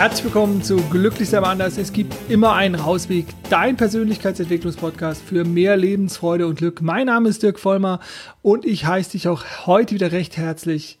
[0.00, 1.76] Herzlich willkommen zu Glücklich sein anders.
[1.76, 3.26] Es gibt immer einen Rausweg.
[3.50, 6.80] Dein Persönlichkeitsentwicklungspodcast für mehr Lebensfreude und Glück.
[6.80, 8.00] Mein Name ist Dirk Vollmer
[8.40, 10.98] und ich heiße dich auch heute wieder recht herzlich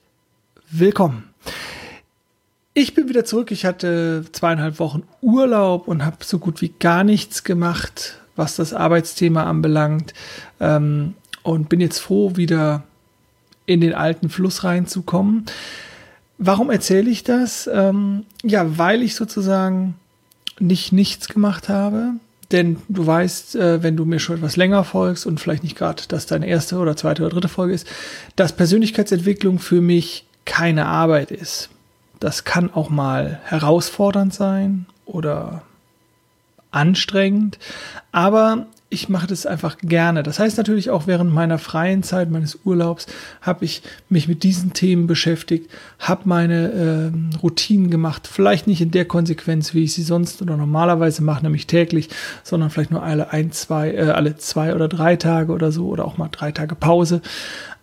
[0.70, 1.30] willkommen.
[2.74, 3.52] Ich bin wieder zurück.
[3.52, 8.74] Ich hatte zweieinhalb Wochen Urlaub und habe so gut wie gar nichts gemacht, was das
[8.74, 10.12] Arbeitsthema anbelangt.
[10.60, 12.82] Ähm, und bin jetzt froh, wieder
[13.64, 15.46] in den alten Fluss reinzukommen.
[16.42, 17.68] Warum erzähle ich das?
[17.70, 19.94] Ähm, ja, weil ich sozusagen
[20.58, 22.14] nicht nichts gemacht habe.
[22.50, 26.02] Denn du weißt, äh, wenn du mir schon etwas länger folgst und vielleicht nicht gerade,
[26.08, 27.86] dass deine erste oder zweite oder dritte Folge ist,
[28.36, 31.68] dass Persönlichkeitsentwicklung für mich keine Arbeit ist.
[32.20, 35.60] Das kann auch mal herausfordernd sein oder
[36.70, 37.58] anstrengend,
[38.12, 40.24] aber ich mache das einfach gerne.
[40.24, 43.06] Das heißt natürlich auch während meiner freien Zeit, meines Urlaubs,
[43.40, 45.70] habe ich mich mit diesen Themen beschäftigt,
[46.00, 48.28] habe meine äh, Routinen gemacht.
[48.30, 52.08] Vielleicht nicht in der Konsequenz, wie ich sie sonst oder normalerweise mache, nämlich täglich,
[52.42, 56.04] sondern vielleicht nur alle ein, zwei, äh, alle zwei oder drei Tage oder so oder
[56.04, 57.22] auch mal drei Tage Pause.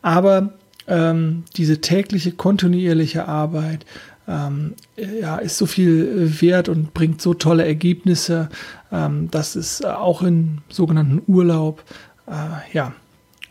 [0.02, 0.54] Aber
[0.88, 3.86] ähm, diese tägliche, kontinuierliche Arbeit
[4.28, 4.74] ähm,
[5.22, 8.50] ja, ist so viel wert und bringt so tolle Ergebnisse,
[8.92, 11.84] ähm, dass es auch in sogenannten Urlaub
[12.28, 12.94] äh, ja,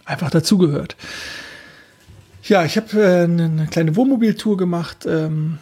[0.04, 0.96] einfach dazugehört.
[2.42, 5.58] Ja, ich habe äh, eine kleine Wohnmobiltour gemacht ähm,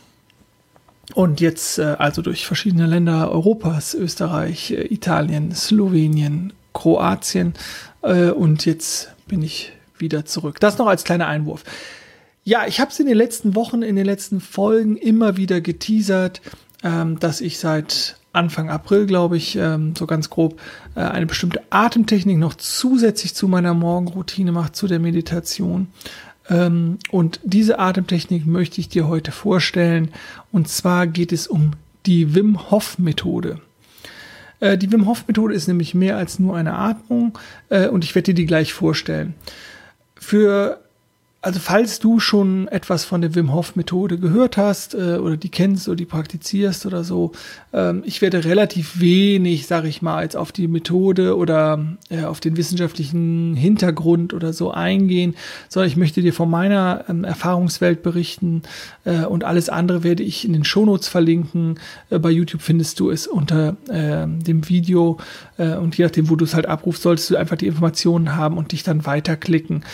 [1.15, 7.55] und jetzt äh, also durch verschiedene Länder Europas, Österreich, äh, Italien, Slowenien, Kroatien
[8.03, 10.61] äh, und jetzt bin ich wieder zurück.
[10.61, 11.65] Das noch als kleiner Einwurf.
[12.43, 16.43] Ja, ich habe es in den letzten Wochen, in den letzten Folgen immer wieder geteasert,
[16.83, 20.61] ähm, dass ich seit Anfang April, glaube ich, ähm, so ganz grob,
[20.95, 25.89] äh, eine bestimmte Atemtechnik noch zusätzlich zu meiner Morgenroutine mache, zu der Meditation.
[26.49, 30.11] Ähm, und diese Atemtechnik möchte ich dir heute vorstellen.
[30.53, 31.73] Und zwar geht es um
[32.07, 33.61] die Wim Hof Methode.
[34.61, 37.39] Äh, die Wim Hof Methode ist nämlich mehr als nur eine Atmung
[37.71, 39.35] äh, und ich werde dir die gleich vorstellen.
[40.17, 40.84] Für
[41.45, 45.51] also falls du schon etwas von der Wim Hof Methode gehört hast äh, oder die
[45.51, 47.33] kennst oder die praktizierst oder so,
[47.75, 52.41] ähm, ich werde relativ wenig, sage ich mal, jetzt auf die Methode oder äh, auf
[52.41, 55.35] den wissenschaftlichen Hintergrund oder so eingehen,
[55.69, 58.63] sondern ich möchte dir von meiner ähm, Erfahrungswelt berichten
[59.05, 61.79] äh, und alles andere werde ich in den Shownotes verlinken.
[62.09, 65.19] Äh, bei YouTube findest du es unter ähm, dem Video
[65.59, 68.57] äh, und je nachdem, wo du es halt abrufst, solltest du einfach die Informationen haben
[68.57, 69.85] und dich dann weiterklicken.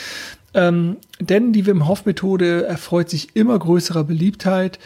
[0.54, 4.78] Ähm, denn die Wim Hof Methode erfreut sich immer größerer Beliebtheit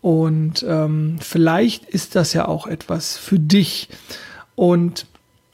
[0.00, 3.88] und ähm, vielleicht ist das ja auch etwas für dich.
[4.54, 5.06] Und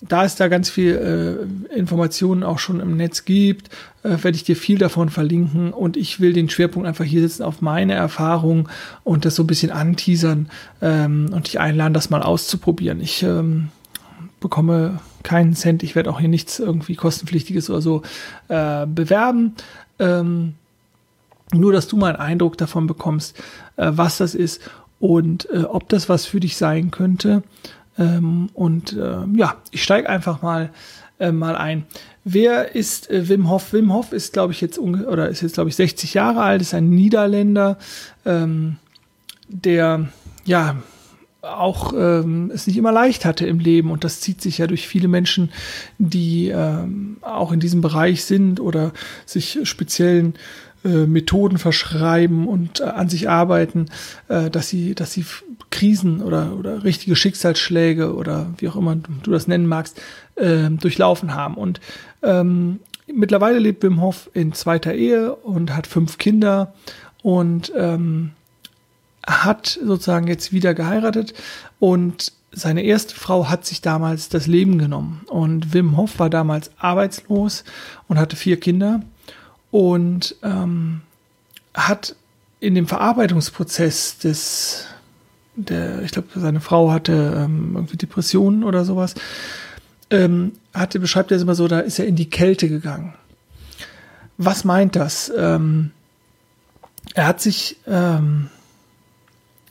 [0.02, 3.70] da es da ganz viel äh, Informationen auch schon im Netz gibt,
[4.02, 7.42] äh, werde ich dir viel davon verlinken und ich will den Schwerpunkt einfach hier setzen
[7.42, 8.68] auf meine Erfahrung
[9.04, 10.50] und das so ein bisschen anteasern
[10.82, 13.00] ähm, und dich einladen, das mal auszuprobieren.
[13.00, 13.68] Ich ähm,
[14.40, 18.02] bekomme keinen Cent, ich werde auch hier nichts irgendwie kostenpflichtiges oder so
[18.48, 19.54] äh, bewerben.
[19.98, 20.54] Ähm,
[21.52, 23.36] nur, dass du mal einen Eindruck davon bekommst,
[23.76, 24.60] äh, was das ist
[24.98, 27.42] und äh, ob das was für dich sein könnte.
[27.98, 30.70] Ähm, und äh, ja, ich steige einfach mal
[31.18, 31.86] äh, mal ein.
[32.24, 33.72] Wer ist äh, Wim Hof?
[33.72, 36.74] Wim Hof ist, glaube ich, jetzt oder ist jetzt, glaube ich, 60 Jahre alt, ist
[36.74, 37.78] ein Niederländer,
[38.24, 38.76] ähm,
[39.48, 40.08] der
[40.44, 40.76] ja
[41.46, 43.90] auch ähm, es nicht immer leicht hatte im Leben.
[43.90, 45.50] Und das zieht sich ja durch viele Menschen,
[45.98, 48.92] die ähm, auch in diesem Bereich sind oder
[49.24, 50.34] sich speziellen
[50.84, 53.86] äh, Methoden verschreiben und äh, an sich arbeiten,
[54.28, 55.24] äh, dass sie, dass sie
[55.70, 60.00] Krisen oder, oder richtige Schicksalsschläge oder wie auch immer du das nennen magst,
[60.36, 61.54] äh, durchlaufen haben.
[61.54, 61.80] Und
[62.22, 62.80] ähm,
[63.12, 66.74] mittlerweile lebt Wim Hof in zweiter Ehe und hat fünf Kinder
[67.22, 68.32] und ähm,
[69.26, 71.34] hat sozusagen jetzt wieder geheiratet
[71.78, 75.20] und seine erste Frau hat sich damals das Leben genommen.
[75.26, 77.64] Und Wim Hof war damals arbeitslos
[78.08, 79.02] und hatte vier Kinder
[79.70, 81.02] und ähm,
[81.74, 82.16] hat
[82.60, 84.86] in dem Verarbeitungsprozess des,
[85.54, 89.14] der, ich glaube, seine Frau hatte ähm, irgendwie Depressionen oder sowas,
[90.08, 93.14] ähm, hatte, beschreibt er es immer so, da ist er in die Kälte gegangen.
[94.38, 95.30] Was meint das?
[95.36, 95.90] Ähm,
[97.14, 98.48] er hat sich ähm,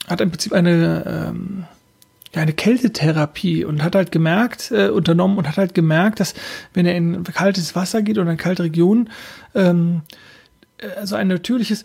[0.07, 1.65] hat im Prinzip eine, ähm,
[2.33, 6.33] ja, eine Kältetherapie und hat halt gemerkt, äh, unternommen und hat halt gemerkt, dass
[6.73, 9.09] wenn er in kaltes Wasser geht oder in kalte Regionen,
[9.53, 10.01] ähm,
[10.97, 11.83] also ein natürliches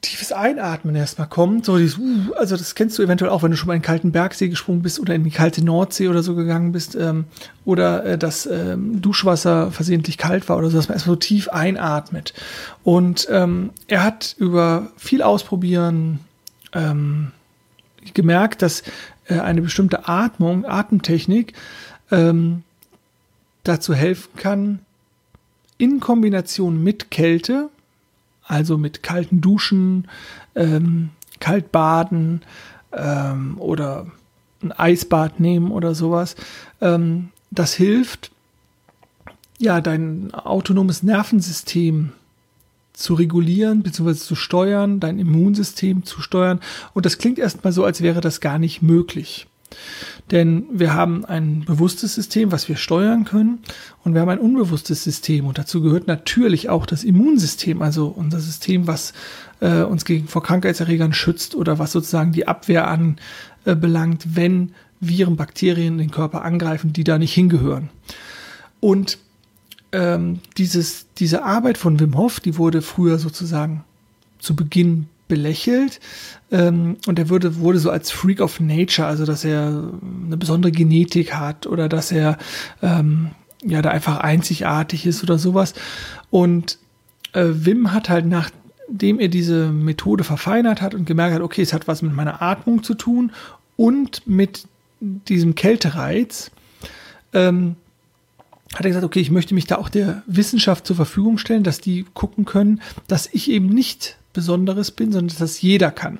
[0.00, 1.64] tiefes Einatmen erstmal kommt.
[1.64, 3.86] So dieses, uh, also das kennst du eventuell auch, wenn du schon mal in den
[3.86, 7.24] kalten Bergsee gesprungen bist oder in die kalte Nordsee oder so gegangen bist ähm,
[7.64, 11.48] oder äh, das ähm, Duschwasser versehentlich kalt war oder so, dass man erstmal so tief
[11.48, 12.32] einatmet.
[12.84, 16.20] Und ähm, er hat über viel ausprobieren,
[16.72, 17.32] ähm,
[18.14, 18.82] gemerkt, dass
[19.26, 21.54] äh, eine bestimmte Atmung, Atemtechnik
[22.10, 22.62] ähm,
[23.64, 24.78] dazu helfen kann,
[25.76, 27.70] in Kombination mit Kälte,
[28.44, 30.08] also mit kalten Duschen,
[30.54, 31.10] ähm,
[31.40, 32.42] Kaltbaden
[32.92, 34.06] ähm, oder
[34.62, 36.34] ein Eisbad nehmen oder sowas,
[36.80, 38.32] ähm, das hilft,
[39.58, 42.12] ja, dein autonomes Nervensystem
[42.98, 44.14] zu regulieren bzw.
[44.14, 46.60] zu steuern, dein Immunsystem zu steuern.
[46.94, 49.46] Und das klingt erstmal so, als wäre das gar nicht möglich.
[50.30, 53.60] Denn wir haben ein bewusstes System, was wir steuern können,
[54.02, 55.46] und wir haben ein unbewusstes System.
[55.46, 59.12] Und dazu gehört natürlich auch das Immunsystem, also unser System, was
[59.60, 65.36] äh, uns gegen vor Krankheitserregern schützt oder was sozusagen die Abwehr anbelangt, äh, wenn Viren,
[65.36, 67.90] Bakterien den Körper angreifen, die da nicht hingehören.
[68.80, 69.18] Und
[69.92, 73.84] ähm, dieses, diese Arbeit von Wim Hof, die wurde früher sozusagen
[74.38, 76.00] zu Beginn belächelt
[76.50, 79.92] ähm, und er wurde, wurde so als Freak of Nature, also dass er
[80.26, 82.38] eine besondere Genetik hat oder dass er
[82.82, 83.30] ähm,
[83.62, 85.74] ja da einfach einzigartig ist oder sowas.
[86.30, 86.78] Und
[87.34, 91.72] äh, Wim hat halt nachdem er diese Methode verfeinert hat und gemerkt hat, okay, es
[91.72, 93.32] hat was mit meiner Atmung zu tun
[93.76, 94.66] und mit
[95.00, 96.50] diesem Kältereiz,
[97.32, 97.76] ähm,
[98.74, 101.80] hat er gesagt, okay, ich möchte mich da auch der Wissenschaft zur Verfügung stellen, dass
[101.80, 106.18] die gucken können, dass ich eben nicht Besonderes bin, sondern dass das jeder kann.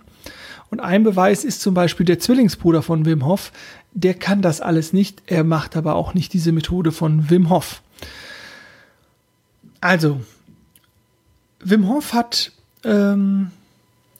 [0.71, 3.53] Und ein Beweis ist zum Beispiel der Zwillingsbruder von Wim Hof.
[3.93, 5.23] Der kann das alles nicht.
[5.27, 7.83] Er macht aber auch nicht diese Methode von Wim Hof.
[9.81, 10.21] Also,
[11.61, 12.53] Wim Hof hat
[12.85, 13.51] ähm,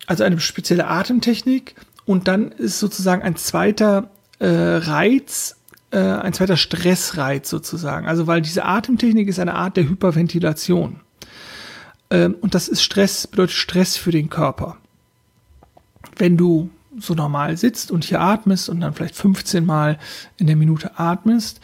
[0.07, 1.75] also eine spezielle Atemtechnik
[2.07, 5.58] und dann ist sozusagen ein zweiter äh, Reiz
[5.91, 8.07] äh, ein zweiter Stressreiz sozusagen.
[8.07, 11.01] Also weil diese Atemtechnik ist eine Art der Hyperventilation.
[12.11, 14.77] Ähm, und das ist Stress, bedeutet Stress für den Körper.
[16.17, 19.99] Wenn du so normal sitzt und hier atmest und dann vielleicht 15 Mal
[20.37, 21.61] in der Minute atmest,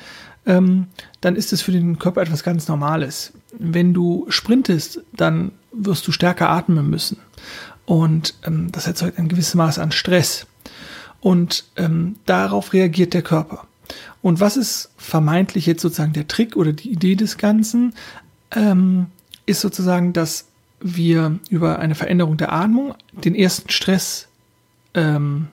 [0.46, 0.86] ähm,
[1.20, 3.32] dann ist es für den Körper etwas ganz Normales.
[3.58, 7.18] Wenn du sprintest, dann wirst du stärker atmen müssen.
[7.86, 10.46] Und ähm, das erzeugt ein gewisses Maß an Stress.
[11.20, 13.66] Und ähm, darauf reagiert der Körper.
[14.24, 17.92] Und was ist vermeintlich jetzt sozusagen der Trick oder die Idee des Ganzen?
[18.52, 19.08] Ähm,
[19.44, 20.46] ist sozusagen, dass
[20.80, 24.28] wir über eine Veränderung der Atmung den ersten Stress
[24.94, 25.48] ähm,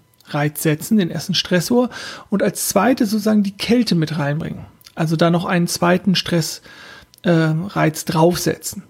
[0.53, 1.89] setzen, den ersten Stressor
[2.29, 4.63] und als zweite sozusagen die Kälte mit reinbringen.
[4.95, 6.61] Also da noch einen zweiten Stressreiz
[7.23, 8.83] äh, draufsetzen.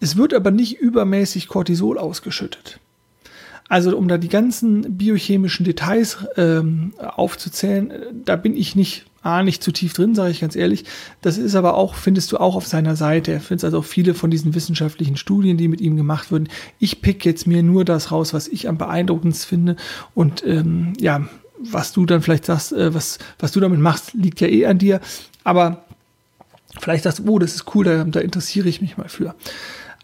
[0.00, 2.78] Es wird aber nicht übermäßig Cortisol ausgeschüttet.
[3.68, 7.92] Also um da die ganzen biochemischen Details ähm, aufzuzählen,
[8.24, 10.84] da bin ich nicht, ah, nicht zu tief drin, sage ich ganz ehrlich.
[11.20, 13.32] Das ist aber auch, findest du auch auf seiner Seite.
[13.32, 16.48] Er findet also auch viele von diesen wissenschaftlichen Studien, die mit ihm gemacht wurden.
[16.78, 19.76] Ich pick jetzt mir nur das raus, was ich am beeindruckendsten finde.
[20.14, 21.28] Und ähm, ja,
[21.58, 24.78] was du dann vielleicht sagst, äh, was, was du damit machst, liegt ja eh an
[24.78, 25.00] dir.
[25.44, 25.84] Aber
[26.80, 29.34] vielleicht sagst du, oh, das ist cool, da, da interessiere ich mich mal für.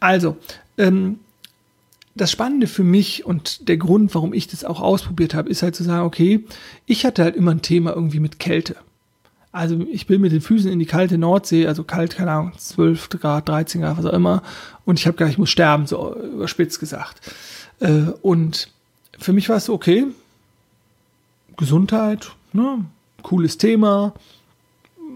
[0.01, 0.37] Also,
[0.77, 1.21] ähm,
[2.15, 5.75] das Spannende für mich und der Grund, warum ich das auch ausprobiert habe, ist halt
[5.75, 6.45] zu sagen, okay,
[6.87, 8.77] ich hatte halt immer ein Thema irgendwie mit Kälte.
[9.51, 13.09] Also ich bin mit den Füßen in die kalte Nordsee, also kalt, keine Ahnung, 12
[13.09, 14.43] Grad, 13 Grad, was auch immer.
[14.85, 17.21] Und ich habe gedacht, ich muss sterben, so überspitzt gesagt.
[17.81, 18.69] Äh, und
[19.19, 20.07] für mich war es okay,
[21.57, 22.85] Gesundheit, ne,
[23.23, 24.15] cooles Thema.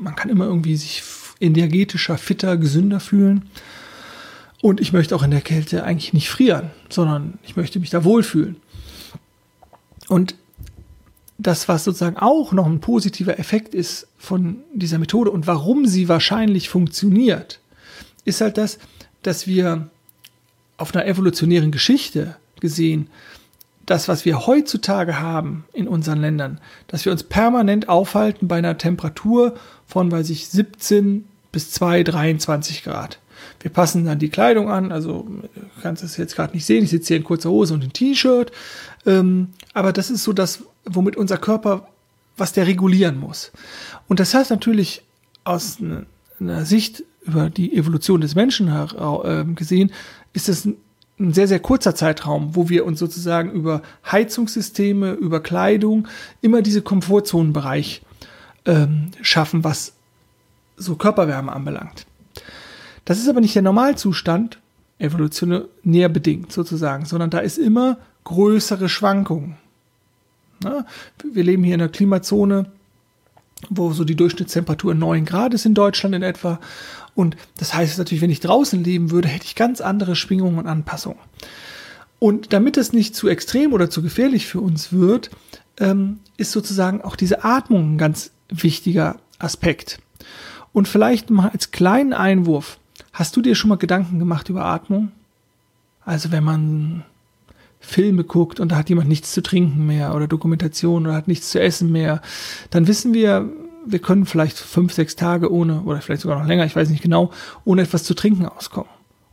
[0.00, 1.02] Man kann immer irgendwie sich
[1.40, 3.50] energetischer, fitter, gesünder fühlen.
[4.60, 8.04] Und ich möchte auch in der Kälte eigentlich nicht frieren, sondern ich möchte mich da
[8.04, 8.56] wohlfühlen.
[10.08, 10.34] Und
[11.38, 16.08] das, was sozusagen auch noch ein positiver Effekt ist von dieser Methode und warum sie
[16.08, 17.60] wahrscheinlich funktioniert,
[18.24, 18.78] ist halt das,
[19.22, 19.88] dass wir
[20.76, 23.08] auf einer evolutionären Geschichte gesehen,
[23.86, 28.76] das, was wir heutzutage haben in unseren Ländern, dass wir uns permanent aufhalten bei einer
[28.76, 29.54] Temperatur
[29.86, 33.18] von, weiß ich, 17 bis 2, 23 Grad.
[33.60, 36.90] Wir passen dann die Kleidung an, also du kannst es jetzt gerade nicht sehen, ich
[36.90, 38.52] sitze hier in kurzer Hose und in T-Shirt,
[39.06, 41.88] ähm, aber das ist so das, womit unser Körper,
[42.36, 43.50] was der regulieren muss.
[44.06, 45.02] Und das heißt natürlich
[45.44, 45.78] aus
[46.40, 49.92] einer Sicht über die Evolution des Menschen äh, gesehen,
[50.32, 50.76] ist es ein,
[51.18, 56.06] ein sehr, sehr kurzer Zeitraum, wo wir uns sozusagen über Heizungssysteme, über Kleidung
[56.40, 58.02] immer diese Komfortzonenbereich
[58.66, 59.94] ähm, schaffen, was
[60.76, 62.06] so Körperwärme anbelangt.
[63.08, 64.58] Das ist aber nicht der Normalzustand,
[64.98, 69.56] evolutionär bedingt sozusagen, sondern da ist immer größere Schwankungen.
[70.62, 70.84] Na,
[71.24, 72.70] wir leben hier in einer Klimazone,
[73.70, 76.60] wo so die Durchschnittstemperatur 9 Grad ist in Deutschland in etwa.
[77.14, 80.66] Und das heißt natürlich, wenn ich draußen leben würde, hätte ich ganz andere Schwingungen und
[80.66, 81.18] Anpassungen.
[82.18, 85.30] Und damit es nicht zu extrem oder zu gefährlich für uns wird,
[85.80, 89.98] ähm, ist sozusagen auch diese Atmung ein ganz wichtiger Aspekt.
[90.74, 92.78] Und vielleicht mal als kleinen Einwurf,
[93.18, 95.10] hast du dir schon mal Gedanken gemacht über Atmung?
[96.04, 97.04] Also wenn man
[97.80, 101.50] Filme guckt und da hat jemand nichts zu trinken mehr oder Dokumentation oder hat nichts
[101.50, 102.22] zu essen mehr,
[102.70, 103.50] dann wissen wir,
[103.84, 107.02] wir können vielleicht fünf, sechs Tage ohne, oder vielleicht sogar noch länger, ich weiß nicht
[107.02, 107.32] genau,
[107.64, 108.90] ohne etwas zu trinken auskommen.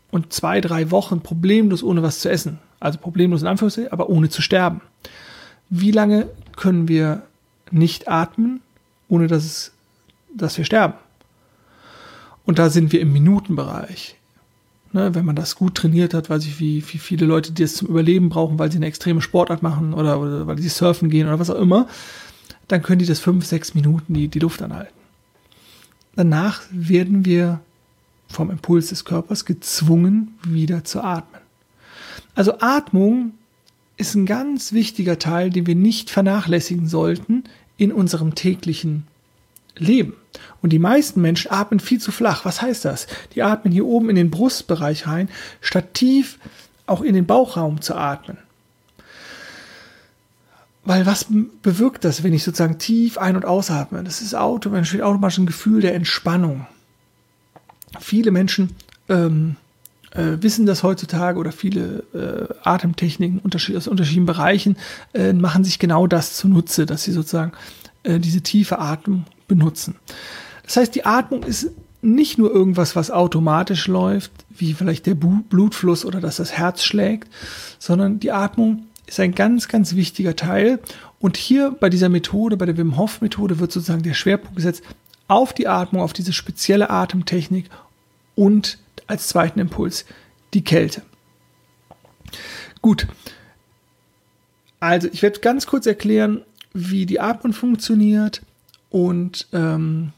[0.09, 2.57] Und zwei, drei Wochen problemlos ohne was zu essen.
[2.79, 4.81] Also problemlos in Anführungszeichen, aber ohne zu sterben.
[5.69, 7.21] Wie lange können wir
[7.69, 8.61] nicht atmen,
[9.09, 9.71] ohne dass, es,
[10.33, 10.95] dass wir sterben?
[12.45, 14.15] Und da sind wir im Minutenbereich.
[14.93, 17.75] Ne, wenn man das gut trainiert hat, weiß ich, wie, wie viele Leute, die es
[17.75, 21.27] zum Überleben brauchen, weil sie eine extreme Sportart machen oder, oder weil sie surfen gehen
[21.27, 21.89] oder was auch immer,
[22.69, 24.93] dann können die das fünf, sechs Minuten die, die Luft anhalten.
[26.15, 27.59] Danach werden wir
[28.29, 31.41] vom Impuls des Körpers gezwungen, wieder zu atmen.
[32.33, 33.33] Also Atmung
[33.97, 37.43] ist ein ganz wichtiger Teil, den wir nicht vernachlässigen sollten
[37.77, 39.07] in unserem täglichen
[39.77, 40.13] Leben.
[40.61, 42.45] Und die meisten Menschen atmen viel zu flach.
[42.45, 43.07] Was heißt das?
[43.33, 45.29] Die atmen hier oben in den Brustbereich rein,
[45.61, 46.39] statt tief
[46.87, 48.37] auch in den Bauchraum zu atmen.
[50.83, 51.27] Weil was
[51.63, 54.03] bewirkt das, wenn ich sozusagen tief ein- und ausatme?
[54.03, 56.67] Das ist automatisch, automatisch ein Gefühl der Entspannung.
[57.99, 58.75] Viele Menschen
[59.09, 59.55] ähm,
[60.11, 64.77] äh, wissen das heutzutage oder viele äh, Atemtechniken aus unterschiedlichen Bereichen
[65.13, 67.53] äh, machen sich genau das zunutze, dass sie sozusagen
[68.03, 69.95] äh, diese tiefe Atmung benutzen.
[70.63, 71.71] Das heißt, die Atmung ist
[72.01, 77.27] nicht nur irgendwas, was automatisch läuft, wie vielleicht der Blutfluss oder dass das Herz schlägt,
[77.79, 80.79] sondern die Atmung ist ein ganz, ganz wichtiger Teil.
[81.19, 84.83] Und hier bei dieser Methode, bei der Wim Hof Methode, wird sozusagen der Schwerpunkt gesetzt
[85.27, 87.69] auf die Atmung, auf diese spezielle Atemtechnik
[88.35, 90.05] und als zweiten Impuls
[90.53, 91.01] die Kälte.
[92.81, 93.07] Gut.
[94.79, 96.41] Also, ich werde ganz kurz erklären,
[96.73, 98.41] wie die Atmung funktioniert
[98.95, 100.13] und ähm,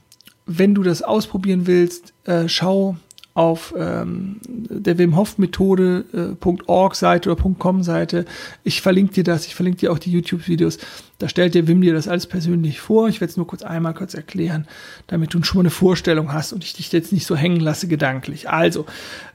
[0.46, 2.96] wenn du das ausprobieren willst, äh, schau
[3.34, 8.26] auf ähm, der Wim Hof Methode.org äh, Seite oder .com Seite.
[8.64, 10.78] Ich verlinke dir das, ich verlinke dir auch die YouTube Videos.
[11.18, 13.10] Da stellt der Wim dir das alles persönlich vor.
[13.10, 14.68] Ich werde es nur kurz einmal kurz erklären,
[15.08, 17.88] damit du schon mal eine Vorstellung hast und ich dich jetzt nicht so hängen lasse
[17.88, 18.48] gedanklich.
[18.48, 18.86] Also,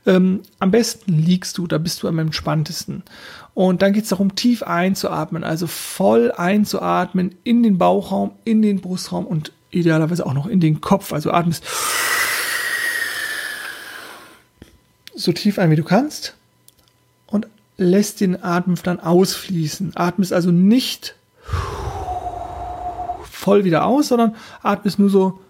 [0.06, 3.02] ähm, am besten liegst du, da bist du am entspanntesten.
[3.54, 8.80] Und dann geht es darum, tief einzuatmen, also voll einzuatmen in den Bauchraum, in den
[8.80, 11.12] Brustraum und idealerweise auch noch in den Kopf.
[11.12, 11.64] Also atmest
[15.14, 16.35] so tief ein, wie du kannst
[17.26, 19.92] und lässt den Atem dann ausfließen.
[19.97, 21.14] Atmest also nicht
[23.30, 25.40] voll wieder aus, sondern atmest nur so,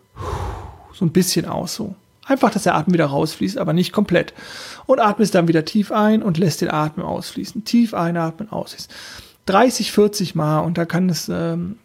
[0.92, 1.94] so ein bisschen aus, so.
[2.24, 4.32] Einfach, dass der Atem wieder rausfließt, aber nicht komplett.
[4.86, 7.64] Und atmest dann wieder tief ein und lässt den Atem ausfließen.
[7.64, 8.90] Tief einatmen, ausfließen.
[9.46, 11.76] 30, 40 Mal und da kann es ähm,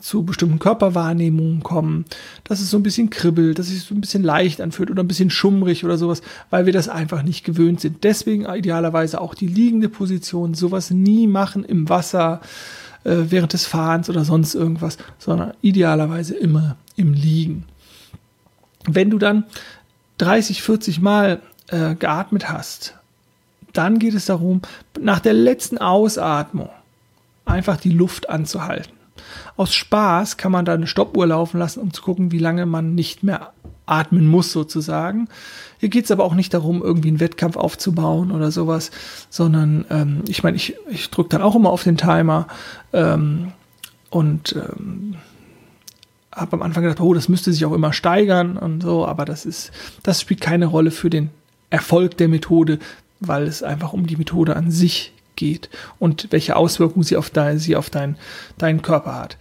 [0.00, 2.04] zu bestimmten Körperwahrnehmungen kommen,
[2.44, 5.02] dass es so ein bisschen kribbelt, dass es sich so ein bisschen leicht anfühlt oder
[5.02, 8.04] ein bisschen schummrig oder sowas, weil wir das einfach nicht gewöhnt sind.
[8.04, 12.40] Deswegen idealerweise auch die liegende Position, sowas nie machen im Wasser
[13.04, 17.64] äh, während des Fahrens oder sonst irgendwas, sondern idealerweise immer im Liegen.
[18.88, 19.44] Wenn du dann
[20.18, 22.94] 30, 40 Mal äh, geatmet hast,
[23.72, 24.62] dann geht es darum,
[24.98, 26.70] nach der letzten Ausatmung
[27.44, 28.92] einfach die Luft anzuhalten.
[29.56, 32.94] Aus Spaß kann man da eine Stoppuhr laufen lassen, um zu gucken, wie lange man
[32.94, 33.52] nicht mehr
[33.86, 35.28] atmen muss sozusagen.
[35.78, 38.90] Hier geht es aber auch nicht darum, irgendwie einen Wettkampf aufzubauen oder sowas,
[39.30, 42.48] sondern ähm, ich meine, ich, ich drücke dann auch immer auf den Timer
[42.92, 43.52] ähm,
[44.10, 45.16] und ähm,
[46.36, 49.46] habe am Anfang gedacht, oh, das müsste sich auch immer steigern und so, aber das
[49.46, 51.30] ist, das spielt keine Rolle für den
[51.70, 52.78] Erfolg der Methode,
[53.20, 57.58] weil es einfach um die Methode an sich geht und welche Auswirkungen sie auf, dein,
[57.58, 58.16] sie auf dein,
[58.58, 59.38] deinen Körper hat.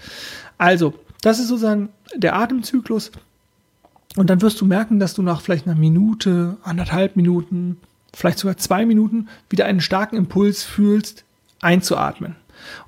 [0.58, 3.12] Also, das ist sozusagen der Atemzyklus.
[4.16, 7.78] Und dann wirst du merken, dass du nach vielleicht einer Minute, anderthalb Minuten,
[8.14, 11.26] vielleicht sogar zwei Minuten wieder einen starken Impuls fühlst,
[11.62, 12.36] einzuatmen.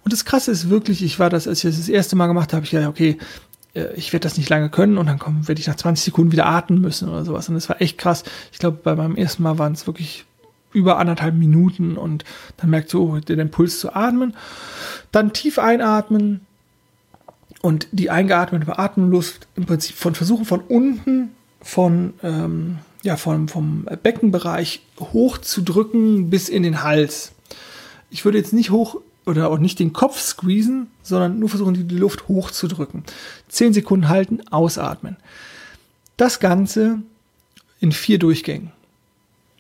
[0.04, 2.54] Und das Krasse ist wirklich, ich war das, als ich das das erste Mal gemacht
[2.54, 3.18] habe, ich dachte, okay,
[3.96, 6.82] ich werde das nicht lange können und dann werde ich nach 20 Sekunden wieder atmen
[6.82, 7.50] müssen oder sowas.
[7.50, 8.24] Und das war echt krass.
[8.52, 10.26] Ich glaube, bei meinem ersten Mal waren es wirklich
[10.74, 12.24] über anderthalb Minuten und
[12.58, 14.36] dann merkst du oh, den Impuls zu atmen.
[15.12, 16.42] Dann tief einatmen
[17.62, 21.32] und die eingeatmete Atemluft im Prinzip von versuchen von unten
[21.62, 27.32] von ähm, ja vom, vom Beckenbereich hoch zu drücken bis in den Hals.
[28.10, 31.96] Ich würde jetzt nicht hoch oder auch nicht den Kopf squeezen, sondern nur versuchen, die,
[31.96, 33.04] Luft hochzudrücken.
[33.50, 35.18] Zehn Sekunden halten, ausatmen.
[36.16, 37.00] Das Ganze
[37.80, 38.72] in vier Durchgängen.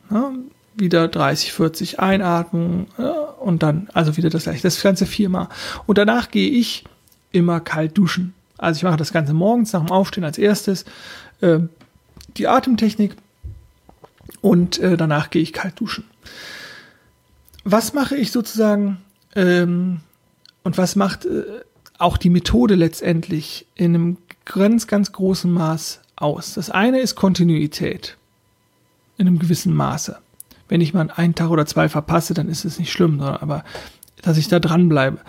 [0.10, 0.32] Ja,
[0.76, 3.04] wieder 30, 40 Einatmungen äh,
[3.40, 4.64] und dann also wieder das gleiche.
[4.64, 5.50] Das Ganze viermal.
[5.86, 6.86] Und danach gehe ich
[7.32, 8.34] immer kalt duschen.
[8.58, 10.86] Also ich mache das Ganze morgens nach dem Aufstehen als erstes.
[11.42, 11.60] Äh,
[12.38, 13.16] die Atemtechnik
[14.42, 16.06] und äh, danach gehe ich kalt duschen.
[17.64, 18.98] Was mache ich sozusagen
[19.38, 20.02] ähm,
[20.64, 21.44] und was macht äh,
[22.00, 26.56] auch die Methode letztendlich in einem ganz, ganz großen Maß aus?
[26.56, 28.18] Das eine ist Kontinuität
[29.18, 30.18] in einem gewissen Maße.
[30.68, 33.64] Wenn ich mal einen Tag oder zwei verpasse, dann ist es nicht schlimm, aber
[34.24, 35.20] dass ich da dranbleibe.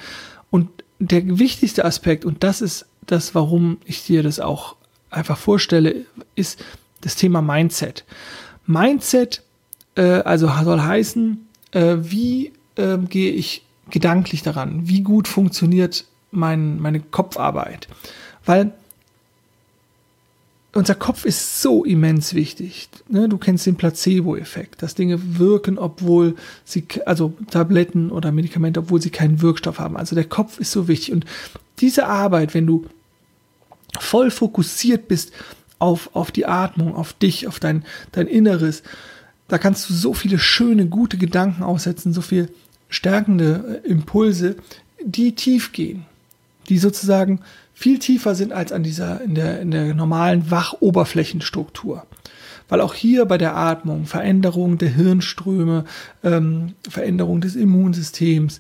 [0.51, 4.77] Und der wichtigste Aspekt, und das ist das, warum ich dir das auch
[5.11, 6.65] einfach vorstelle, ist
[7.03, 8.05] das Thema Mindset.
[8.67, 9.43] Mindset,
[9.97, 14.89] äh, also soll heißen, äh, wie äh, gehe ich gedanklich daran?
[14.89, 17.89] Wie gut funktioniert mein, meine Kopfarbeit?
[18.45, 18.73] Weil
[20.75, 22.89] unser Kopf ist so immens wichtig.
[23.09, 23.29] Ne?
[23.29, 29.11] Du kennst den Placebo-Effekt, dass Dinge wirken, obwohl sie, also Tabletten oder Medikamente, obwohl sie
[29.11, 29.97] keinen Wirkstoff haben.
[29.97, 31.13] Also der Kopf ist so wichtig.
[31.13, 31.25] Und
[31.81, 32.87] diese Arbeit, wenn du
[33.99, 35.33] voll fokussiert bist
[35.79, 38.83] auf, auf die Atmung, auf dich, auf dein, dein Inneres,
[39.49, 42.51] da kannst du so viele schöne, gute Gedanken aussetzen, so viel
[42.89, 44.57] stärkende äh, Impulse,
[45.03, 46.05] die tief gehen,
[46.69, 47.41] die sozusagen
[47.75, 52.05] viel tiefer sind als an dieser, in der, in der normalen Wachoberflächenstruktur.
[52.69, 55.85] Weil auch hier bei der Atmung Veränderung der Hirnströme,
[56.23, 58.59] ähm, Veränderung des Immunsystems,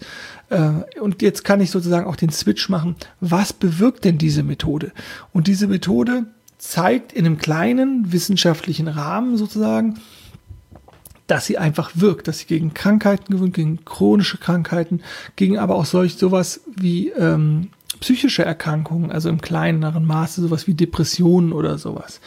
[0.50, 0.70] äh,
[1.00, 2.96] und jetzt kann ich sozusagen auch den Switch machen.
[3.20, 4.92] Was bewirkt denn diese Methode?
[5.32, 6.26] Und diese Methode
[6.58, 10.00] zeigt in einem kleinen wissenschaftlichen Rahmen sozusagen,
[11.28, 15.02] dass sie einfach wirkt, dass sie gegen Krankheiten gewinnt, gegen chronische Krankheiten,
[15.36, 17.68] gegen aber auch solch sowas wie ähm,
[18.00, 22.20] psychische Erkrankungen, also im kleineren Maße sowas wie Depressionen oder sowas.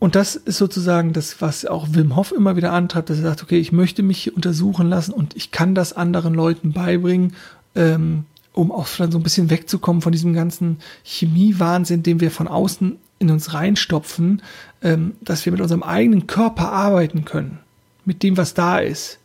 [0.00, 3.42] Und das ist sozusagen das, was auch Wim Hof immer wieder antreibt, dass er sagt,
[3.42, 7.34] okay, ich möchte mich hier untersuchen lassen und ich kann das anderen Leuten beibringen,
[7.76, 12.98] ähm, um auch so ein bisschen wegzukommen von diesem ganzen Chemiewahnsinn, den wir von außen
[13.18, 14.42] in uns reinstopfen,
[14.82, 17.58] ähm, dass wir mit unserem eigenen Körper arbeiten können,
[18.04, 19.18] mit dem, was da ist.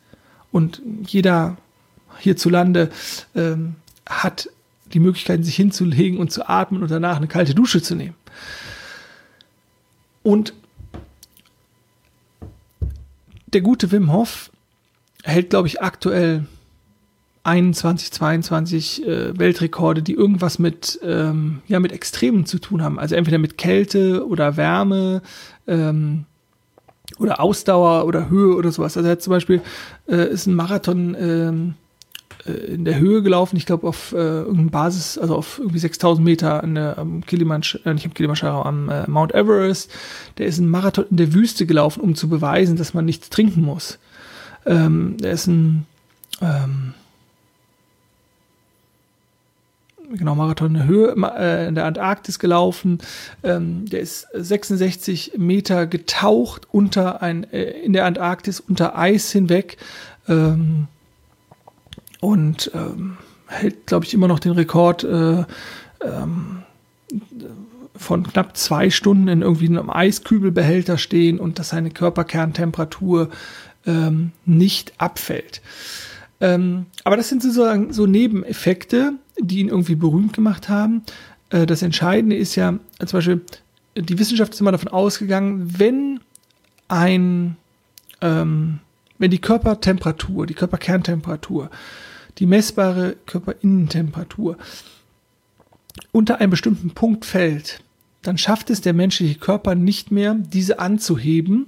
[0.51, 1.57] Und jeder
[2.19, 2.89] hierzulande
[3.35, 4.49] ähm, hat
[4.93, 8.15] die Möglichkeit, sich hinzulegen und zu atmen und danach eine kalte Dusche zu nehmen.
[10.23, 10.53] Und
[13.47, 14.51] der gute Wim Hof
[15.23, 16.45] hält, glaube ich, aktuell
[17.45, 22.99] 21, 22 äh, Weltrekorde, die irgendwas mit, ähm, ja, mit Extremen zu tun haben.
[22.99, 25.21] Also entweder mit Kälte oder Wärme
[25.67, 26.25] ähm,
[27.19, 28.97] oder Ausdauer oder Höhe oder sowas.
[28.97, 29.61] Also er hat zum Beispiel
[30.07, 31.73] äh, ist ein Marathon ähm,
[32.47, 36.25] äh, in der Höhe gelaufen, ich glaube auf äh, irgendeiner Basis, also auf irgendwie 6000
[36.25, 39.91] Meter an der, am Kilimanjaro, äh, nicht am Kilimanjaro, am äh, Mount Everest.
[40.39, 43.61] Der ist ein Marathon in der Wüste gelaufen, um zu beweisen, dass man nichts trinken
[43.61, 43.99] muss.
[44.65, 45.85] Ähm, der ist ein
[46.41, 46.95] ähm,
[50.13, 52.99] genau, Marathon in der Höhe, äh, in der Antarktis gelaufen.
[53.43, 59.77] Ähm, der ist 66 Meter getaucht unter ein, äh, in der Antarktis unter Eis hinweg.
[60.27, 60.87] Ähm,
[62.19, 65.43] und ähm, hält, glaube ich, immer noch den Rekord äh,
[67.95, 73.29] von knapp zwei Stunden in irgendwie einem Eiskübelbehälter stehen und dass seine Körperkerntemperatur
[74.45, 75.61] nicht abfällt.
[76.39, 81.03] Aber das sind sozusagen so Nebeneffekte, die ihn irgendwie berühmt gemacht haben.
[81.49, 83.41] Äh, das Entscheidende ist ja, zum Beispiel,
[83.95, 86.19] die Wissenschaft ist immer davon ausgegangen, wenn
[86.87, 87.57] ein,
[88.21, 88.79] ähm,
[89.17, 91.69] wenn die Körpertemperatur, die Körperkerntemperatur,
[92.37, 94.57] die messbare Körperinnentemperatur
[96.11, 97.79] unter einem bestimmten Punkt fällt,
[98.21, 101.67] dann schafft es der menschliche Körper nicht mehr, diese anzuheben,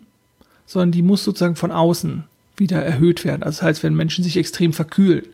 [0.66, 2.24] sondern die muss sozusagen von außen
[2.58, 3.44] wieder erhöht werden.
[3.44, 5.26] Also das heißt, wenn Menschen sich extrem verkühlen.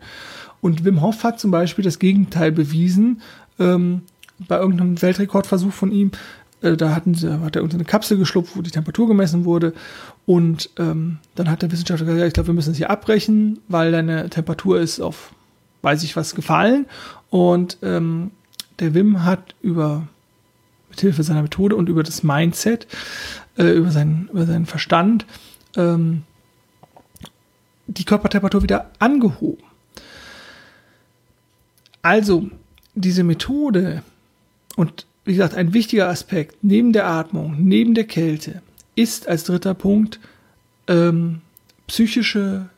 [0.64, 3.20] Und Wim Hof hat zum Beispiel das Gegenteil bewiesen.
[3.58, 4.00] Ähm,
[4.48, 6.10] bei irgendeinem Weltrekordversuch von ihm,
[6.62, 9.74] äh, da hatten sie, hat er unter eine Kapsel geschlupft, wo die Temperatur gemessen wurde.
[10.24, 13.58] Und ähm, dann hat der Wissenschaftler gesagt, ja, ich glaube, wir müssen es hier abbrechen,
[13.68, 15.34] weil deine Temperatur ist auf,
[15.82, 16.86] weiß ich was, gefallen.
[17.28, 18.30] Und ähm,
[18.78, 20.08] der Wim hat über
[20.88, 22.86] mit Hilfe seiner Methode und über das Mindset,
[23.58, 25.26] äh, über, seinen, über seinen Verstand,
[25.76, 26.22] ähm,
[27.86, 29.73] die Körpertemperatur wieder angehoben.
[32.04, 32.50] Also,
[32.94, 34.02] diese Methode
[34.76, 38.60] und wie gesagt, ein wichtiger Aspekt neben der Atmung, neben der Kälte,
[38.94, 40.20] ist als dritter Punkt
[40.86, 41.40] ähm,
[41.86, 42.68] psychische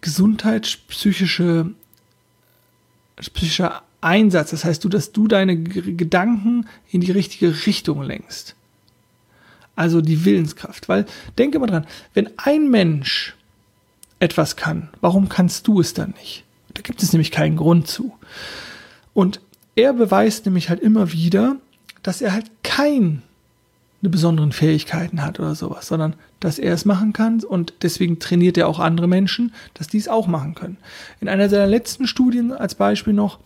[0.00, 1.70] Gesundheit, psychische,
[3.14, 4.50] psychischer Einsatz.
[4.50, 8.56] Das heißt, du, dass du deine Gedanken in die richtige Richtung lenkst.
[9.76, 10.88] Also die Willenskraft.
[10.88, 11.06] Weil,
[11.38, 13.36] denke mal dran, wenn ein Mensch
[14.18, 16.44] etwas kann, warum kannst du es dann nicht?
[16.74, 18.12] Da gibt es nämlich keinen Grund zu.
[19.12, 19.40] Und
[19.76, 21.56] er beweist nämlich halt immer wieder,
[22.02, 23.22] dass er halt keine
[24.02, 28.68] besonderen Fähigkeiten hat oder sowas, sondern dass er es machen kann und deswegen trainiert er
[28.68, 30.76] auch andere Menschen, dass die es auch machen können.
[31.20, 33.38] In einer seiner letzten Studien als Beispiel noch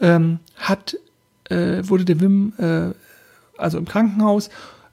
[0.00, 0.96] ähm, hat
[1.48, 2.90] äh, wurde der Wim äh,
[3.56, 4.50] also im Krankenhaus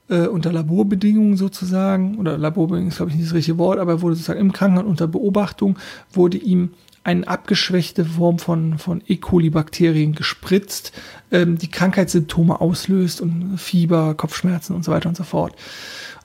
[0.08, 4.02] äh, unter Laborbedingungen sozusagen, oder Laborbedingungen ist glaube ich nicht das richtige Wort, aber er
[4.02, 5.78] wurde sozusagen im Krankenhaus unter Beobachtung,
[6.12, 6.70] wurde ihm
[7.04, 9.16] eine abgeschwächte Form von, von E.
[9.16, 10.92] coli-Bakterien gespritzt,
[11.30, 15.54] ähm, die Krankheitssymptome auslöst und Fieber, Kopfschmerzen und so weiter und so fort.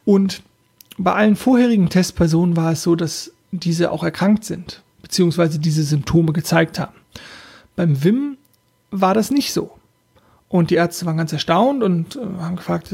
[0.06, 0.42] Und
[0.98, 6.34] bei allen vorherigen Testpersonen war es so, dass diese auch erkrankt sind, beziehungsweise diese Symptome
[6.34, 6.96] gezeigt haben.
[7.76, 8.38] Beim WIM
[8.92, 9.72] war das nicht so.
[10.50, 12.94] Und die Ärzte waren ganz erstaunt und äh, haben gefragt,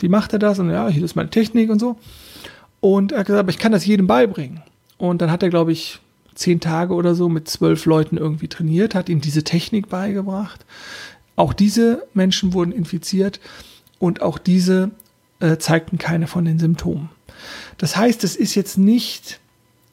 [0.00, 0.58] wie macht er das?
[0.58, 1.96] Und ja, hier ist meine Technik und so.
[2.80, 4.62] Und er hat gesagt, aber ich kann das jedem beibringen.
[4.98, 6.00] Und dann hat er, glaube ich,
[6.38, 10.64] zehn Tage oder so mit zwölf Leuten irgendwie trainiert, hat ihnen diese Technik beigebracht.
[11.36, 13.40] Auch diese Menschen wurden infiziert
[13.98, 14.90] und auch diese
[15.40, 17.10] äh, zeigten keine von den Symptomen.
[17.76, 19.40] Das heißt, es ist jetzt nicht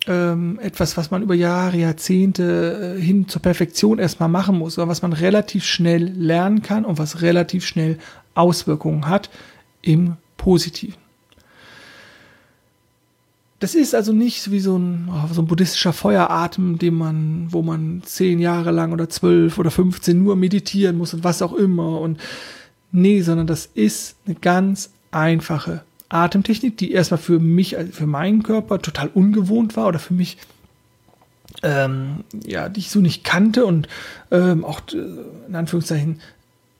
[0.07, 4.89] ähm, etwas, was man über Jahre, Jahrzehnte äh, hin zur Perfektion erstmal machen muss, sondern
[4.89, 7.97] was man relativ schnell lernen kann und was relativ schnell
[8.33, 9.29] Auswirkungen hat
[9.81, 11.04] im Positiven.
[13.65, 17.63] Das ist also nicht wie so ein, oh, so ein buddhistischer Feueratem, den man, wo
[17.63, 21.99] man zehn Jahre lang oder zwölf oder 15 nur meditieren muss und was auch immer
[21.99, 22.21] und
[22.91, 28.43] nee, sondern das ist eine ganz einfache Atemtechnik, die erstmal für mich, also für meinen
[28.43, 30.37] Körper total ungewohnt war oder für mich,
[31.63, 33.87] ähm, ja, die ich so nicht kannte und
[34.29, 34.97] ähm, auch äh,
[35.47, 36.19] in Anführungszeichen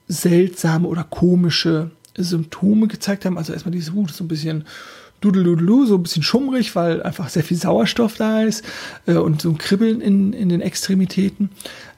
[0.06, 3.38] seltsame oder komische Symptome gezeigt haben.
[3.38, 4.64] Also erstmal dieses Wut, so ein bisschen
[5.20, 8.64] Dudeludelu, so ein bisschen schummrig, weil einfach sehr viel Sauerstoff da ist
[9.06, 11.50] äh, und so ein Kribbeln in, in den Extremitäten.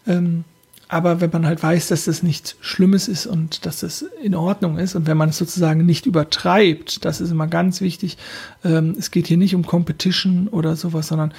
[0.06, 0.44] Ähm,
[0.88, 4.78] aber wenn man halt weiß, dass das nichts Schlimmes ist und dass das in Ordnung
[4.78, 8.16] ist und wenn man es sozusagen nicht übertreibt, das ist immer ganz wichtig.
[8.64, 11.34] Ähm, es geht hier nicht um Competition oder sowas, sondern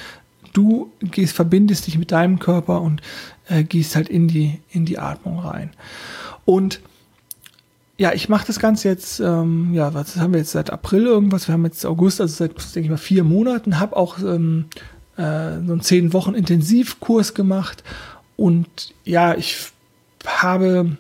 [0.53, 3.01] du gehst, verbindest dich mit deinem Körper und
[3.47, 5.71] äh, gehst halt in die, in die Atmung rein.
[6.45, 6.79] Und
[7.99, 11.49] ja, ich mache das Ganze jetzt, ähm, ja, was haben wir jetzt seit April irgendwas?
[11.49, 14.67] Wir haben jetzt August, also seit, denke ich mal, vier Monaten, habe auch ähm,
[15.17, 17.83] äh, so einen zehn Wochen Intensivkurs gemacht.
[18.37, 19.73] Und ja, ich
[20.25, 20.95] habe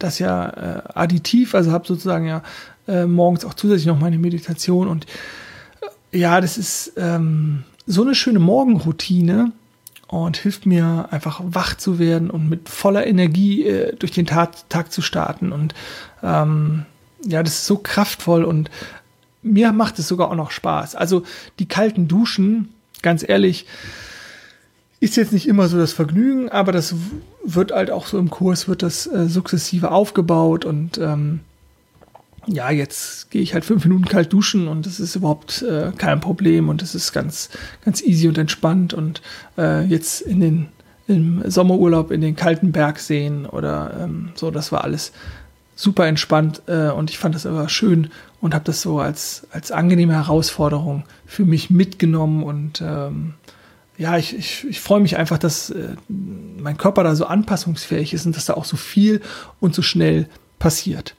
[0.00, 2.42] das ja äh, additiv, also habe sozusagen ja
[2.88, 4.88] äh, morgens auch zusätzlich noch meine Meditation.
[4.88, 5.06] Und
[6.10, 9.52] äh, ja, das ist ähm, so eine schöne Morgenroutine
[10.08, 14.68] und hilft mir einfach wach zu werden und mit voller Energie äh, durch den Tag,
[14.68, 15.74] Tag zu starten und
[16.22, 16.86] ähm,
[17.24, 18.70] ja, das ist so kraftvoll und
[19.42, 20.94] mir macht es sogar auch noch Spaß.
[20.94, 21.22] Also
[21.58, 22.70] die kalten Duschen,
[23.02, 23.66] ganz ehrlich,
[25.00, 26.94] ist jetzt nicht immer so das Vergnügen, aber das
[27.44, 31.40] wird halt auch so im Kurs, wird das äh, sukzessive aufgebaut und ähm,
[32.46, 36.20] ja, jetzt gehe ich halt fünf Minuten kalt duschen und das ist überhaupt äh, kein
[36.20, 37.50] Problem und es ist ganz,
[37.84, 39.22] ganz easy und entspannt und
[39.56, 40.68] äh, jetzt in den
[41.08, 45.12] im Sommerurlaub in den kalten Bergseen oder ähm, so, das war alles
[45.74, 49.72] super entspannt äh, und ich fand das aber schön und habe das so als, als
[49.72, 53.34] angenehme Herausforderung für mich mitgenommen und ähm,
[53.96, 58.26] ja, ich, ich, ich freue mich einfach, dass äh, mein Körper da so anpassungsfähig ist
[58.26, 59.20] und dass da auch so viel
[59.60, 61.16] und so schnell passiert.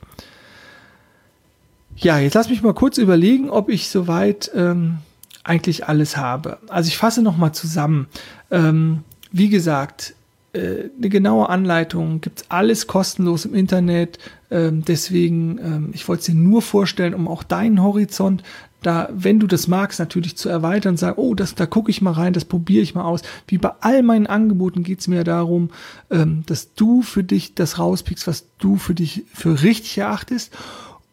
[2.02, 5.00] Ja, jetzt lass mich mal kurz überlegen, ob ich soweit ähm,
[5.44, 6.58] eigentlich alles habe.
[6.70, 8.08] Also ich fasse nochmal zusammen.
[8.52, 10.16] Ähm, wie gesagt,
[10.54, 14.18] äh, eine genaue Anleitung gibt es alles kostenlos im Internet.
[14.50, 18.44] Ähm, deswegen, ähm, ich wollte es dir nur vorstellen, um auch deinen Horizont
[18.82, 22.14] da, wenn du das magst, natürlich zu erweitern, sagen, oh, das, da gucke ich mal
[22.14, 23.24] rein, das probiere ich mal aus.
[23.46, 25.70] Wie bei all meinen Angeboten geht es mir darum,
[26.10, 30.56] ähm, dass du für dich das rauspickst, was du für dich für richtig erachtest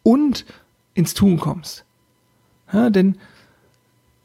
[0.01, 0.45] und
[0.97, 1.85] ins Tun kommst.
[2.73, 3.17] Ja, denn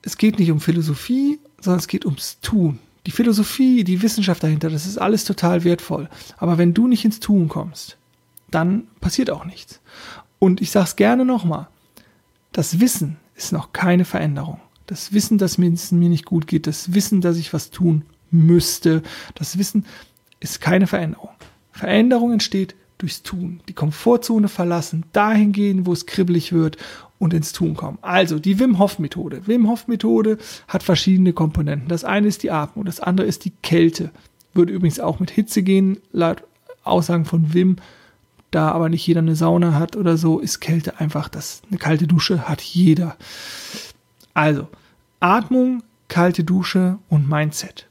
[0.00, 2.78] es geht nicht um Philosophie, sondern es geht ums Tun.
[3.06, 6.08] Die Philosophie, die Wissenschaft dahinter, das ist alles total wertvoll.
[6.38, 7.98] Aber wenn du nicht ins Tun kommst,
[8.50, 9.80] dann passiert auch nichts.
[10.38, 11.68] Und ich sage es gerne nochmal,
[12.52, 14.60] das Wissen ist noch keine Veränderung.
[14.86, 19.02] Das Wissen, dass mir, mir nicht gut geht, das Wissen, dass ich was tun müsste,
[19.34, 19.84] das Wissen
[20.40, 21.30] ist keine Veränderung.
[21.70, 23.60] Veränderung entsteht durchs Tun.
[23.68, 26.78] Die Komfortzone verlassen, dahin gehen, wo es kribbelig wird
[27.18, 27.98] und ins Tun kommen.
[28.00, 29.46] Also die Wim Hof Methode.
[29.46, 30.38] Wim Hof Methode
[30.68, 31.88] hat verschiedene Komponenten.
[31.88, 34.10] Das eine ist die Atmung, das andere ist die Kälte.
[34.54, 36.42] Würde übrigens auch mit Hitze gehen, laut
[36.84, 37.76] Aussagen von Wim
[38.52, 41.62] da aber nicht jeder eine Sauna hat oder so, ist Kälte einfach das.
[41.70, 43.16] Eine kalte Dusche hat jeder.
[44.34, 44.68] Also,
[45.20, 47.88] Atmung, kalte Dusche und Mindset.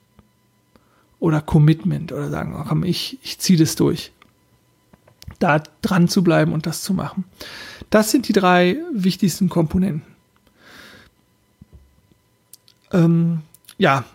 [1.19, 4.12] Oder Commitment oder sagen, komm, ich, ich ziehe das durch.
[5.41, 7.25] Da dran zu bleiben und das zu machen.
[7.89, 10.04] Das sind die drei wichtigsten Komponenten.
[12.93, 13.41] Ähm,
[13.77, 14.06] ja,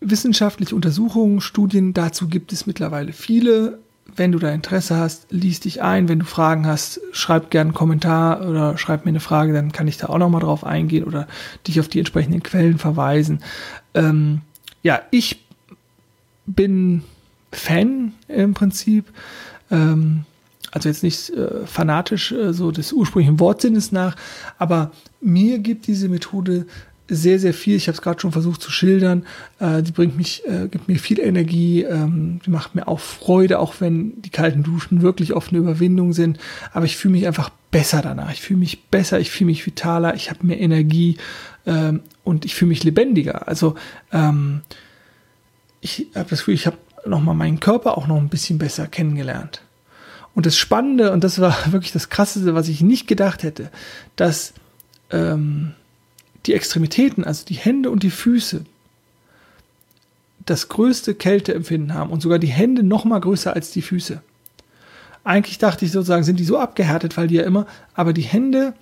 [0.00, 3.78] wissenschaftliche Untersuchungen, Studien dazu gibt es mittlerweile viele.
[4.16, 6.08] Wenn du da Interesse hast, liest dich ein.
[6.08, 9.88] Wenn du Fragen hast, schreib gerne einen Kommentar oder schreib mir eine Frage, dann kann
[9.88, 11.26] ich da auch nochmal drauf eingehen oder
[11.66, 13.42] dich auf die entsprechenden Quellen verweisen.
[13.94, 14.42] Ähm,
[14.82, 15.44] ja, ich
[16.46, 17.02] bin
[17.50, 19.06] Fan im Prinzip.
[19.70, 20.26] Ähm,
[20.74, 24.16] also jetzt nicht äh, fanatisch äh, so des ursprünglichen Wortsinnes nach,
[24.58, 26.66] aber mir gibt diese Methode
[27.08, 27.76] sehr, sehr viel.
[27.76, 29.24] Ich habe es gerade schon versucht zu schildern.
[29.60, 33.58] Äh, die bringt mich, äh, gibt mir viel Energie, ähm, die macht mir auch Freude,
[33.58, 36.38] auch wenn die kalten Duschen wirklich oft eine Überwindung sind.
[36.72, 38.32] Aber ich fühle mich einfach besser danach.
[38.32, 41.18] Ich fühle mich besser, ich fühle mich vitaler, ich habe mehr Energie
[41.66, 43.48] ähm, und ich fühle mich lebendiger.
[43.48, 43.74] Also
[44.12, 44.62] ähm,
[45.80, 49.60] ich habe das Gefühl, ich habe nochmal meinen Körper auch noch ein bisschen besser kennengelernt.
[50.34, 53.70] Und das Spannende, und das war wirklich das Krasseste, was ich nicht gedacht hätte,
[54.16, 54.52] dass
[55.10, 55.72] ähm,
[56.46, 58.64] die Extremitäten, also die Hände und die Füße,
[60.44, 64.20] das größte Kälteempfinden haben und sogar die Hände noch mal größer als die Füße.
[65.22, 68.74] Eigentlich dachte ich sozusagen, sind die so abgehärtet, weil die ja immer, aber die Hände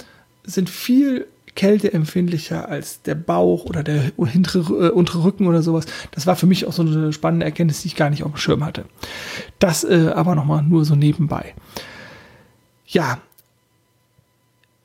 [0.45, 5.87] sind viel kälteempfindlicher als der Bauch oder der hintere, äh, untere Rücken oder sowas.
[6.13, 8.39] Das war für mich auch so eine spannende Erkenntnis, die ich gar nicht auf dem
[8.39, 8.85] Schirm hatte.
[9.59, 11.55] Das äh, aber nochmal nur so nebenbei.
[12.87, 13.19] Ja,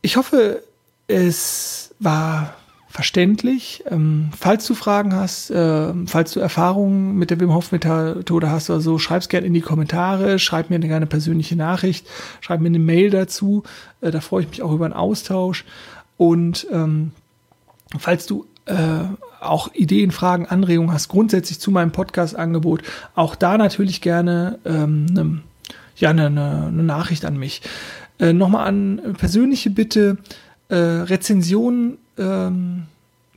[0.01, 0.63] ich hoffe,
[1.08, 2.53] es war
[2.97, 3.84] verständlich.
[3.91, 8.69] Ähm, falls du Fragen hast, äh, falls du Erfahrungen mit der Wim Hof Methode hast
[8.69, 12.08] oder so, schreib es gerne in die Kommentare, schreib mir eine, eine persönliche Nachricht,
[12.41, 13.63] schreib mir eine Mail dazu.
[14.01, 15.63] Äh, da freue ich mich auch über einen Austausch.
[16.17, 17.12] Und ähm,
[17.97, 19.03] falls du äh,
[19.39, 22.82] auch Ideen, Fragen, Anregungen hast, grundsätzlich zu meinem Podcast-Angebot,
[23.15, 25.41] auch da natürlich gerne ähm, ne,
[25.95, 27.62] ja, eine, eine Nachricht an mich.
[28.19, 30.17] Äh, Nochmal an persönliche Bitte,
[30.69, 32.84] äh, Rezensionen ähm,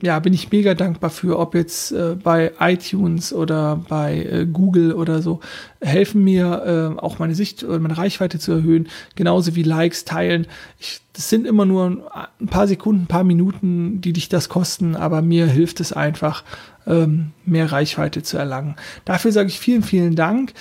[0.01, 4.93] ja, bin ich mega dankbar für, ob jetzt äh, bei iTunes oder bei äh, Google
[4.93, 5.39] oder so,
[5.79, 10.47] helfen mir äh, auch meine Sicht oder meine Reichweite zu erhöhen, genauso wie Likes, Teilen.
[10.79, 14.95] Ich, das sind immer nur ein paar Sekunden, ein paar Minuten, die dich das kosten,
[14.95, 16.43] aber mir hilft es einfach,
[16.87, 18.75] ähm, mehr Reichweite zu erlangen.
[19.05, 20.53] Dafür sage ich vielen, vielen Dank.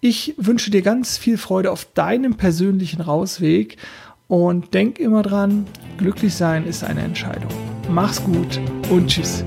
[0.00, 3.78] Ich wünsche dir ganz viel Freude auf deinem persönlichen Rausweg
[4.28, 5.66] und denk immer dran,
[5.98, 7.50] glücklich sein ist eine Entscheidung.
[7.90, 8.60] Mach's gut
[8.90, 9.44] und tschüss.